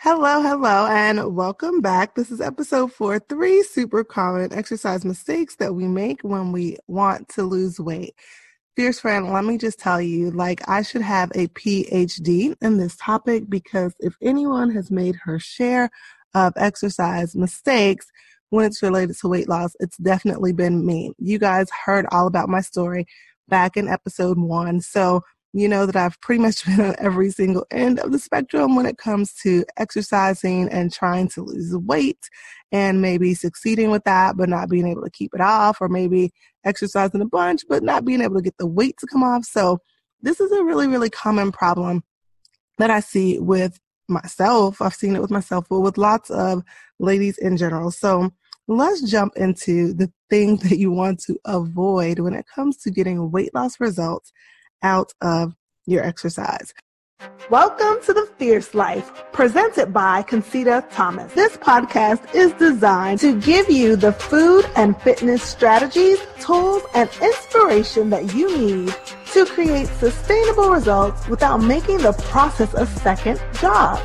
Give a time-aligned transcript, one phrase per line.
[0.00, 2.14] Hello, hello, and welcome back.
[2.14, 7.28] This is episode four three super common exercise mistakes that we make when we want
[7.30, 8.14] to lose weight.
[8.76, 12.94] Fierce friend, let me just tell you, like, I should have a PhD in this
[12.94, 15.90] topic because if anyone has made her share
[16.32, 18.06] of exercise mistakes
[18.50, 21.12] when it's related to weight loss, it's definitely been me.
[21.18, 23.04] You guys heard all about my story
[23.48, 24.80] back in episode one.
[24.80, 28.76] So, you know that I've pretty much been on every single end of the spectrum
[28.76, 32.28] when it comes to exercising and trying to lose weight
[32.70, 36.32] and maybe succeeding with that, but not being able to keep it off, or maybe
[36.64, 39.44] exercising a bunch, but not being able to get the weight to come off.
[39.44, 39.78] So,
[40.20, 42.02] this is a really, really common problem
[42.78, 43.78] that I see with
[44.08, 44.82] myself.
[44.82, 46.62] I've seen it with myself, but with lots of
[46.98, 47.90] ladies in general.
[47.90, 48.30] So,
[48.66, 53.30] let's jump into the things that you want to avoid when it comes to getting
[53.30, 54.30] weight loss results
[54.82, 55.54] out of
[55.86, 56.72] your exercise.
[57.50, 61.32] Welcome to the Fierce Life, presented by Concita Thomas.
[61.32, 68.10] This podcast is designed to give you the food and fitness strategies, tools, and inspiration
[68.10, 68.94] that you need
[69.32, 74.00] to create sustainable results without making the process a second job.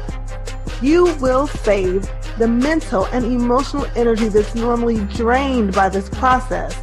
[0.82, 6.76] You will save the mental and emotional energy that's normally drained by this process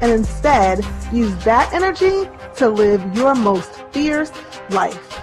[0.00, 4.32] and instead use that energy to live your most fierce
[4.70, 5.20] life.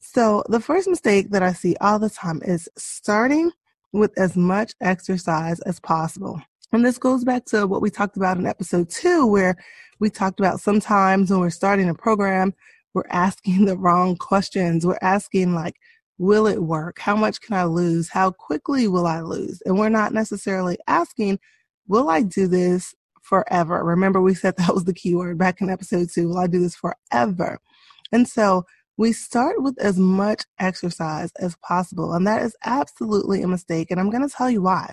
[0.00, 3.52] So, the first mistake that I see all the time is starting
[3.92, 6.42] with as much exercise as possible.
[6.72, 9.56] And this goes back to what we talked about in episode two, where
[10.00, 12.52] we talked about sometimes when we're starting a program,
[12.92, 14.84] we're asking the wrong questions.
[14.84, 15.76] We're asking, like,
[16.18, 16.98] will it work?
[16.98, 18.08] How much can I lose?
[18.08, 19.62] How quickly will I lose?
[19.64, 21.38] And we're not necessarily asking,
[21.86, 22.96] will I do this
[23.28, 23.82] forever?
[23.84, 26.28] Remember, we said that was the key word back in episode two.
[26.28, 27.58] Will I do this forever?
[28.12, 28.64] And so
[28.96, 32.12] we start with as much exercise as possible.
[32.12, 33.90] And that is absolutely a mistake.
[33.90, 34.92] And I'm going to tell you why.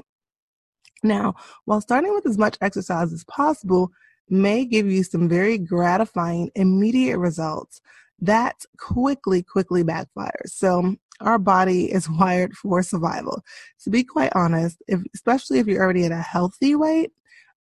[1.04, 3.92] Now, while starting with as much exercise as possible
[4.30, 7.82] may give you some very gratifying immediate results,
[8.20, 10.48] that quickly, quickly backfires.
[10.48, 13.43] So our body is wired for survival.
[13.83, 17.11] To be quite honest, if, especially if you're already at a healthy weight,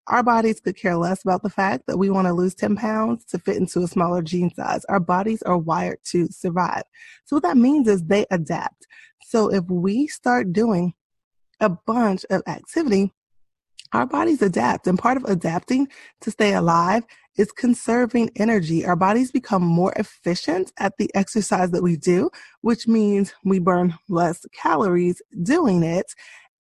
[0.08, 3.24] our bodies could care less about the fact that we want to lose 10 pounds
[3.26, 4.84] to fit into a smaller jean size.
[4.86, 6.84] Our bodies are wired to survive.
[7.26, 8.88] So what that means is they adapt.
[9.24, 10.94] So if we start doing
[11.60, 13.12] a bunch of activity,
[13.94, 14.88] our bodies adapt.
[14.88, 15.88] And part of adapting
[16.22, 17.04] to stay alive
[17.38, 18.86] is conserving energy.
[18.86, 22.30] Our bodies become more efficient at the exercise that we do,
[22.62, 26.14] which means we burn less calories doing it,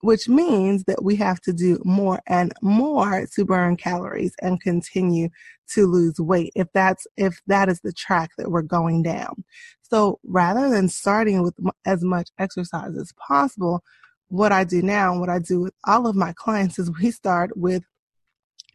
[0.02, 5.30] which means that we have to do more and more to burn calories and continue
[5.68, 9.44] to lose weight if that's if that is the track that we're going down.
[9.82, 11.56] So rather than starting with
[11.86, 13.84] as much exercise as possible,
[14.30, 17.12] what I do now and what I do with all of my clients is we
[17.12, 17.84] start with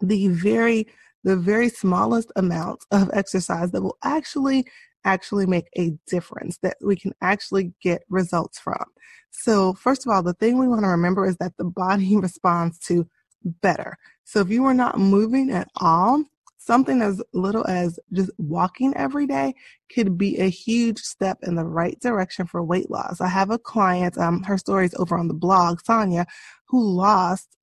[0.01, 0.87] the very
[1.23, 4.67] the very smallest amounts of exercise that will actually
[5.05, 8.85] actually make a difference that we can actually get results from.
[9.31, 12.79] So, first of all, the thing we want to remember is that the body responds
[12.87, 13.07] to
[13.45, 13.97] better.
[14.25, 16.25] So, if you are not moving at all,
[16.65, 19.55] something as little as just walking every day
[19.95, 23.21] could be a huge step in the right direction for weight loss.
[23.21, 26.27] I have a client, um, her story is over on the blog, Sonia,
[26.69, 27.57] who lost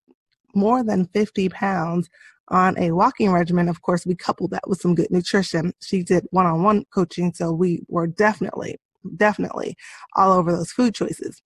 [0.54, 2.10] more than 50 pounds
[2.52, 3.70] on a walking regimen.
[3.70, 5.74] Of course, we coupled that with some good nutrition.
[5.82, 8.80] She did one on one coaching, so we were definitely,
[9.16, 9.76] definitely
[10.16, 11.42] all over those food choices.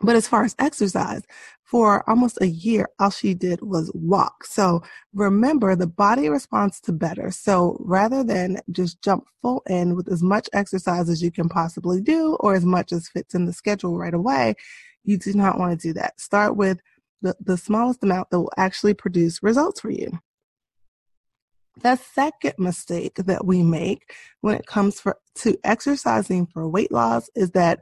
[0.00, 1.22] But as far as exercise,
[1.64, 4.44] for almost a year, all she did was walk.
[4.44, 7.30] So remember, the body responds to better.
[7.30, 12.00] So rather than just jump full in with as much exercise as you can possibly
[12.00, 14.54] do or as much as fits in the schedule right away,
[15.04, 16.20] you do not want to do that.
[16.20, 16.80] Start with
[17.22, 20.18] the, the smallest amount that will actually produce results for you.
[21.82, 27.30] The second mistake that we make when it comes for, to exercising for weight loss
[27.36, 27.80] is that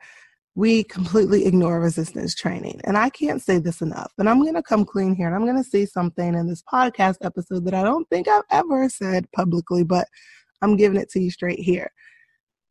[0.55, 2.81] we completely ignore resistance training.
[2.85, 4.13] And I can't say this enough.
[4.19, 6.63] And I'm going to come clean here and I'm going to say something in this
[6.63, 10.09] podcast episode that I don't think I've ever said publicly, but
[10.63, 11.91] I'm giving it to you straight here.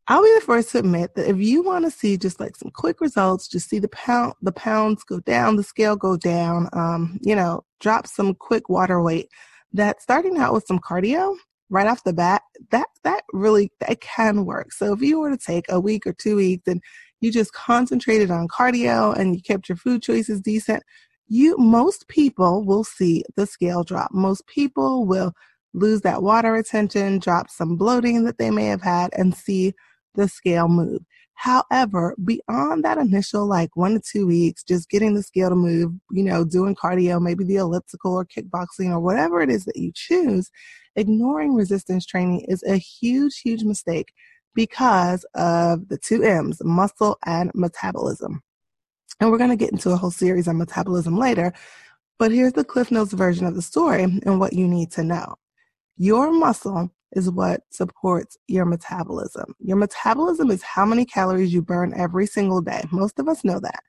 [0.08, 2.70] I'll be the first to admit that if you want to see just like some
[2.70, 7.20] quick results, just see the pound, the pounds go down, the scale go down, um,
[7.24, 9.30] you know, drop some quick water weight,
[9.74, 11.36] that starting out with some cardio
[11.72, 14.72] right off the bat, that, that really, that can work.
[14.72, 16.84] So if you were to take a week or two weeks and
[17.20, 20.84] you just concentrated on cardio and you kept your food choices decent,
[21.28, 24.12] you, most people will see the scale drop.
[24.14, 25.34] Most people will
[25.74, 29.74] lose that water retention, drop some bloating that they may have had and see
[30.16, 31.02] the scale move.
[31.36, 35.92] However, beyond that initial like one to two weeks, just getting the scale to move,
[36.12, 39.92] you know, doing cardio, maybe the elliptical or kickboxing or whatever it is that you
[39.94, 40.50] choose,
[40.96, 44.14] ignoring resistance training is a huge, huge mistake
[44.56, 48.42] because of the two M's, muscle and metabolism.
[49.20, 51.54] And we're going to get into a whole series on metabolism later.
[52.18, 55.36] But here's the Cliff Notes version of the story and what you need to know.
[55.98, 59.56] Your muscle is what supports your metabolism.
[59.60, 62.84] Your metabolism is how many calories you burn every single day.
[62.92, 63.84] Most of us know that.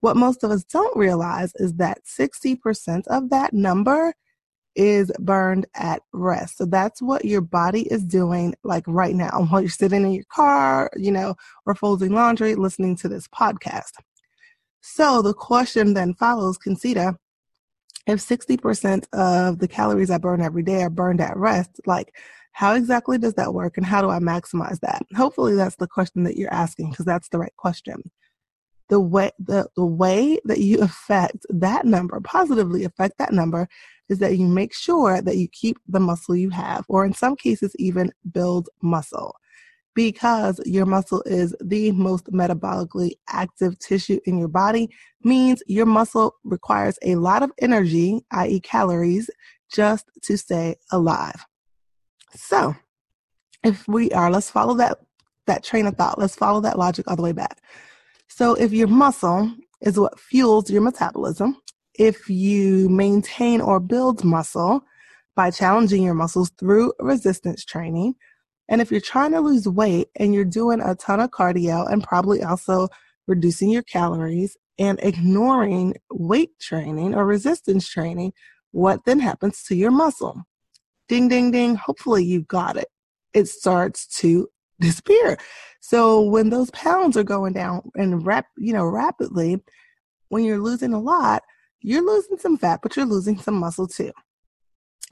[0.00, 4.14] What most of us don't realize is that 60% of that number
[4.76, 6.58] is burned at rest.
[6.58, 10.24] So that's what your body is doing like right now while you're sitting in your
[10.30, 11.34] car, you know,
[11.64, 13.92] or folding laundry, listening to this podcast.
[14.82, 17.16] So the question then follows, Concita,
[18.06, 22.14] if 60% of the calories I burn every day are burned at rest, like
[22.56, 25.02] how exactly does that work and how do I maximize that?
[25.14, 28.10] Hopefully that's the question that you're asking because that's the right question.
[28.88, 33.68] The way the, the way that you affect that number, positively affect that number,
[34.08, 37.36] is that you make sure that you keep the muscle you have, or in some
[37.36, 39.36] cases even build muscle.
[39.94, 44.88] Because your muscle is the most metabolically active tissue in your body,
[45.22, 49.28] means your muscle requires a lot of energy, i.e., calories,
[49.70, 51.44] just to stay alive.
[52.36, 52.76] So,
[53.64, 54.98] if we are, let's follow that
[55.46, 56.18] that train of thought.
[56.18, 57.60] Let's follow that logic all the way back.
[58.28, 61.56] So, if your muscle is what fuels your metabolism,
[61.98, 64.84] if you maintain or build muscle
[65.34, 68.14] by challenging your muscles through resistance training,
[68.68, 72.02] and if you're trying to lose weight and you're doing a ton of cardio and
[72.02, 72.88] probably also
[73.26, 78.32] reducing your calories and ignoring weight training or resistance training,
[78.72, 80.42] what then happens to your muscle?
[81.08, 81.76] Ding, ding, ding.
[81.76, 82.88] Hopefully you got it.
[83.34, 84.48] It starts to
[84.80, 85.38] disappear.
[85.80, 89.62] So when those pounds are going down and rap, you know, rapidly,
[90.28, 91.42] when you're losing a lot,
[91.80, 94.10] you're losing some fat, but you're losing some muscle too.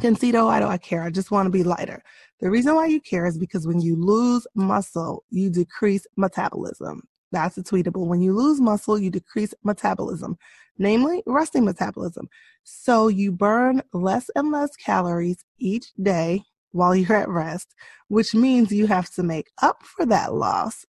[0.03, 1.03] Concita, why do I care?
[1.03, 2.03] I just want to be lighter.
[2.41, 7.03] The reason why you care is because when you lose muscle, you decrease metabolism.
[7.35, 8.07] That's a tweetable.
[8.07, 10.39] When you lose muscle, you decrease metabolism,
[10.79, 12.29] namely resting metabolism.
[12.63, 17.75] So you burn less and less calories each day while you're at rest,
[18.07, 20.87] which means you have to make up for that loss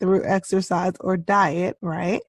[0.00, 2.22] through exercise or diet, right?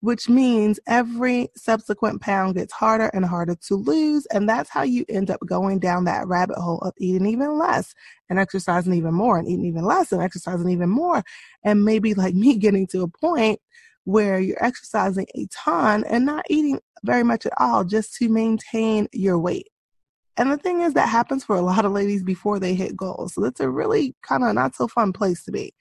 [0.00, 4.26] Which means every subsequent pound gets harder and harder to lose.
[4.26, 7.94] And that's how you end up going down that rabbit hole of eating even less
[8.30, 11.22] and exercising even more and eating even less and exercising even more.
[11.64, 13.60] And maybe like me getting to a point
[14.04, 19.06] where you're exercising a ton and not eating very much at all just to maintain
[19.12, 19.68] your weight.
[20.36, 23.34] And the thing is, that happens for a lot of ladies before they hit goals.
[23.34, 25.74] So it's a really kind of not so fun place to be.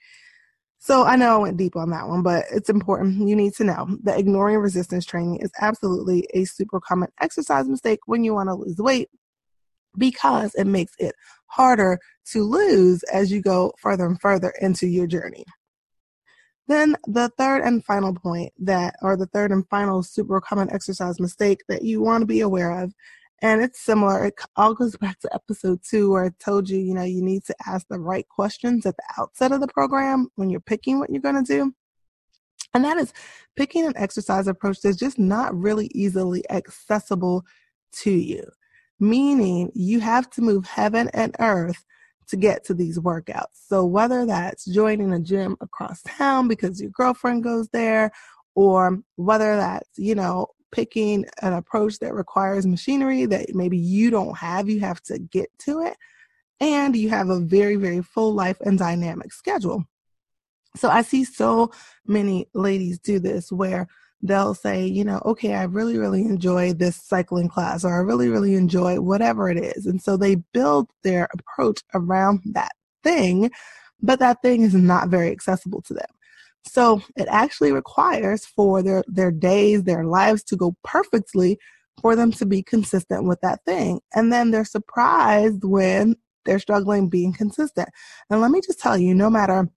[0.81, 3.27] So I know I went deep on that one, but it's important.
[3.27, 7.99] You need to know that ignoring resistance training is absolutely a super common exercise mistake
[8.05, 9.09] when you want to lose weight
[9.97, 11.15] because it makes it
[11.47, 11.99] harder
[12.31, 15.43] to lose as you go further and further into your journey.
[16.69, 21.19] Then the third and final point that, or the third and final super common exercise
[21.19, 22.93] mistake that you want to be aware of,
[23.41, 26.93] and it's similar, it all goes back to episode two where I told you, you
[26.93, 30.49] know, you need to ask the right questions at the outset of the program when
[30.49, 31.73] you're picking what you're going to do.
[32.73, 33.13] And that is
[33.55, 37.45] picking an exercise approach that's just not really easily accessible
[37.93, 38.43] to you,
[38.99, 41.83] meaning you have to move heaven and earth
[42.27, 43.55] to get to these workouts.
[43.67, 48.11] So whether that's joining a gym across town because your girlfriend goes there,
[48.55, 54.37] or whether that's, you know, picking an approach that requires machinery that maybe you don't
[54.37, 55.97] have, you have to get to it,
[56.59, 59.85] and you have a very, very full life and dynamic schedule.
[60.75, 61.71] So I see so
[62.05, 63.87] many ladies do this where
[64.21, 68.27] they'll say, you know, okay, I really, really enjoy this cycling class, or I really,
[68.27, 69.85] really enjoy whatever it is.
[69.85, 72.73] And so they build their approach around that
[73.03, 73.49] thing,
[74.01, 76.09] but that thing is not very accessible to them.
[76.65, 81.57] So it actually requires for their, their days, their lives to go perfectly
[82.01, 83.99] for them to be consistent with that thing.
[84.15, 87.89] And then they're surprised when they're struggling being consistent.
[88.29, 89.69] And let me just tell you, no matter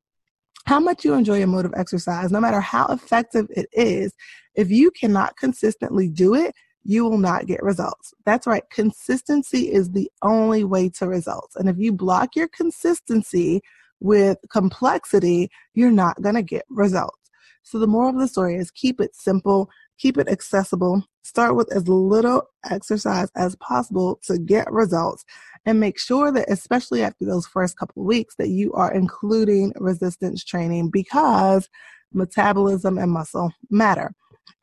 [0.66, 4.12] how much you enjoy a mode of exercise, no matter how effective it is,
[4.54, 8.12] if you cannot consistently do it, you will not get results.
[8.24, 8.62] That's right.
[8.70, 11.56] Consistency is the only way to results.
[11.56, 13.62] And if you block your consistency
[14.02, 17.18] with complexity, you're not going to get results.
[17.62, 21.72] So the moral of the story is keep it simple, keep it accessible, start with
[21.72, 25.24] as little exercise as possible to get results
[25.64, 29.72] and make sure that especially after those first couple of weeks that you are including
[29.76, 31.68] resistance training because
[32.12, 34.12] metabolism, and muscle matter.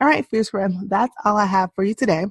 [0.01, 2.25] All right, fierce friend, that's all I have for you today.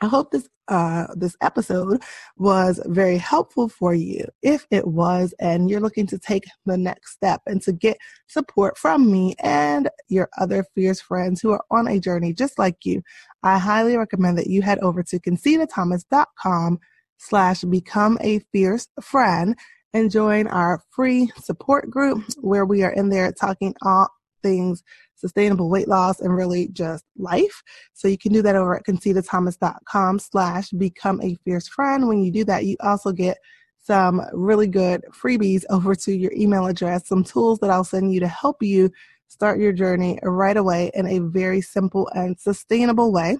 [0.00, 2.02] I hope this uh, this episode
[2.36, 4.24] was very helpful for you.
[4.42, 8.76] If it was, and you're looking to take the next step and to get support
[8.76, 13.02] from me and your other fierce friends who are on a journey just like you,
[13.42, 16.80] I highly recommend that you head over to concitathomas.com
[17.18, 19.56] slash become a fierce friend
[19.94, 24.08] and join our free support group where we are in there talking all
[24.46, 24.82] things
[25.16, 27.62] sustainable weight loss and really just life.
[27.94, 32.06] So you can do that over at concitathomas.com slash become a fierce friend.
[32.06, 33.38] When you do that, you also get
[33.78, 38.20] some really good freebies over to your email address, some tools that I'll send you
[38.20, 38.90] to help you
[39.28, 43.38] start your journey right away in a very simple and sustainable way.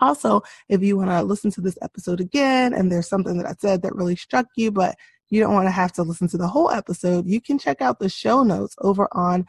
[0.00, 3.54] Also, if you want to listen to this episode again and there's something that I
[3.58, 4.96] said that really struck you, but
[5.30, 7.98] you don't want to have to listen to the whole episode, you can check out
[7.98, 9.46] the show notes over on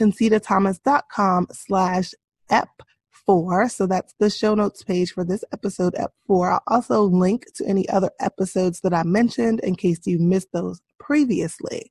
[0.00, 2.12] concitathomas.com slash
[2.50, 3.70] ep4.
[3.70, 6.52] So that's the show notes page for this episode, ep4.
[6.52, 10.80] I'll also link to any other episodes that I mentioned in case you missed those
[10.98, 11.90] previously.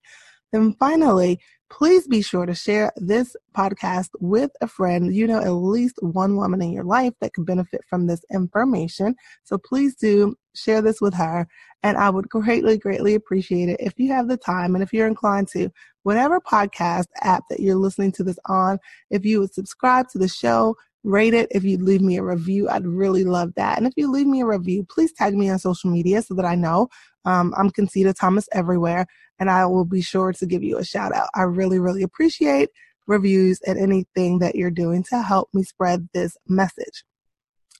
[0.51, 5.13] Then finally, please be sure to share this podcast with a friend.
[5.13, 9.15] You know, at least one woman in your life that could benefit from this information.
[9.43, 11.47] So please do share this with her.
[11.83, 15.07] And I would greatly, greatly appreciate it if you have the time and if you're
[15.07, 15.69] inclined to,
[16.03, 20.27] whatever podcast app that you're listening to this on, if you would subscribe to the
[20.27, 21.47] show, rate it.
[21.51, 23.77] If you'd leave me a review, I'd really love that.
[23.77, 26.45] And if you leave me a review, please tag me on social media so that
[26.45, 26.89] I know.
[27.25, 29.05] Um, I'm Concita Thomas everywhere,
[29.39, 31.29] and I will be sure to give you a shout out.
[31.35, 32.69] I really, really appreciate
[33.05, 37.03] reviews and anything that you're doing to help me spread this message.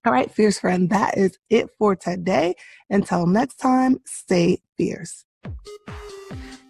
[0.05, 2.55] All right, fierce friend, that is it for today.
[2.89, 5.25] Until next time, stay fierce.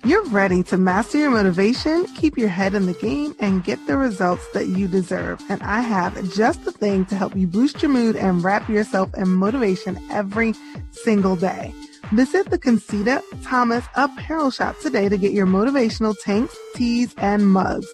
[0.06, 3.98] You're ready to master your motivation, keep your head in the game, and get the
[3.98, 5.42] results that you deserve.
[5.50, 9.14] And I have just the thing to help you boost your mood and wrap yourself
[9.18, 10.54] in motivation every
[10.92, 11.74] single day.
[12.14, 17.94] Visit the Concita Thomas apparel shop today to get your motivational tanks, tees, and mugs.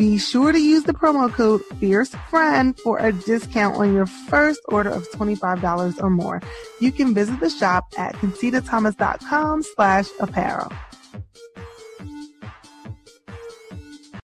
[0.00, 4.88] Be sure to use the promo code FierceFriend for a discount on your first order
[4.88, 6.40] of $25 or more.
[6.80, 10.72] You can visit the shop at concitathomas.com slash apparel.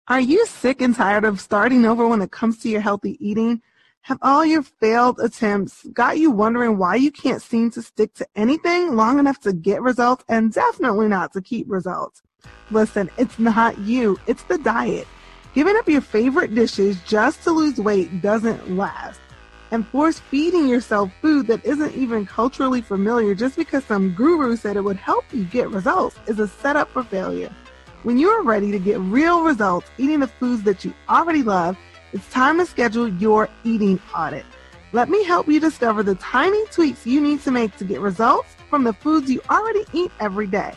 [0.09, 3.61] Are you sick and tired of starting over when it comes to your healthy eating?
[4.01, 8.27] Have all your failed attempts got you wondering why you can't seem to stick to
[8.35, 12.23] anything long enough to get results and definitely not to keep results?
[12.71, 15.07] Listen, it's not you, it's the diet.
[15.55, 19.21] Giving up your favorite dishes just to lose weight doesn't last.
[19.71, 24.77] And force feeding yourself food that isn't even culturally familiar just because some guru said
[24.77, 27.51] it would help you get results is a setup for failure.
[28.03, 31.77] When you are ready to get real results eating the foods that you already love,
[32.13, 34.47] it's time to schedule your eating audit.
[34.93, 38.49] Let me help you discover the tiny tweaks you need to make to get results
[38.71, 40.73] from the foods you already eat every day.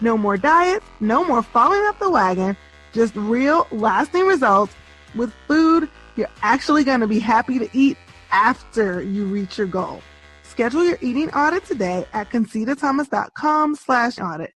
[0.00, 2.56] No more diets, no more falling off the wagon,
[2.96, 4.74] just real lasting results
[5.14, 7.96] with food you're actually going to be happy to eat
[8.32, 10.00] after you reach your goal.
[10.42, 14.55] Schedule your eating audit today at concitathomas.com slash audit.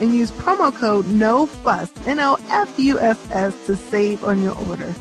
[0.00, 4.94] and use promo code NOFUSS, N-O-F-U-S-S to save on your order.